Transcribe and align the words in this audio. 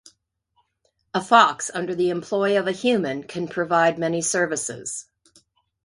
A 1.13 1.21
fox 1.21 1.69
under 1.71 1.93
the 1.93 2.09
employ 2.09 2.57
of 2.59 2.65
a 2.65 2.71
human 2.71 3.21
can 3.23 3.47
provide 3.47 3.99
many 3.99 4.19
services. 4.23 5.05